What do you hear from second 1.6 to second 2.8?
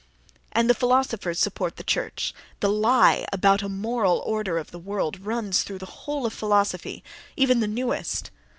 the church: the